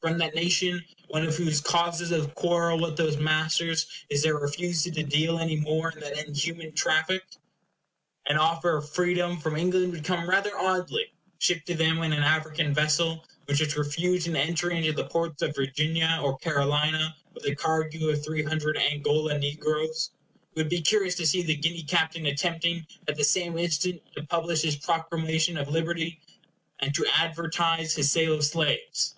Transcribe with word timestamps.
from 0.00 0.18
that 0.18 0.34
nation, 0.34 0.84
one 1.06 1.24
of 1.24 1.36
whose 1.36 1.60
causes 1.60 2.10
of 2.10 2.34
quarrel 2.34 2.80
with 2.80 2.96
those 2.96 3.18
masters 3.18 3.86
is 4.10 4.20
their 4.20 4.34
refusal 4.36 4.90
to 4.90 5.04
deal 5.04 5.38
any 5.38 5.54
more 5.54 5.92
in 5.92 6.00
that 6.00 6.18
inhuman 6.26 6.72
traffic? 6.72 7.22
An 8.26 8.36
offer 8.36 8.78
of 8.78 8.90
freedom 8.90 9.36
from 9.36 9.54
England 9.54 9.92
would 9.92 10.02
come 10.02 10.28
rather 10.28 10.50
oddly, 10.58 11.04
shipped 11.38 11.68
to 11.68 11.74
them 11.76 11.98
in 12.02 12.12
an 12.12 12.24
African 12.24 12.74
vessel 12.74 13.24
which 13.44 13.60
is 13.60 13.76
refused 13.76 14.26
an 14.26 14.34
entry 14.34 14.76
into 14.76 14.92
the 14.92 15.04
ports 15.08 15.40
of 15.42 15.54
Virginia 15.54 16.18
or 16.20 16.36
Carolina 16.36 17.14
with 17.32 17.44
a 17.46 17.54
cargo 17.54 18.08
of 18.08 18.24
three 18.24 18.42
hundred 18.42 18.76
Angola 18.76 19.38
negroes. 19.38 20.10
It 20.52 20.58
would 20.58 20.68
be 20.68 20.80
curious 20.82 21.14
to 21.14 21.26
see 21.28 21.42
the 21.42 21.54
Guinea 21.54 21.84
captain 21.84 22.26
attempting 22.26 22.84
at 23.06 23.16
the 23.16 23.22
same 23.22 23.56
instant 23.56 24.02
to 24.16 24.24
publish 24.26 24.62
his 24.62 24.74
proclamation 24.74 25.56
of 25.56 25.68
liberty, 25.68 26.20
and 26.80 26.92
to 26.92 27.06
advertise 27.14 27.94
his 27.94 28.10
sale 28.10 28.32
of 28.34 28.44
slaves. 28.44 29.14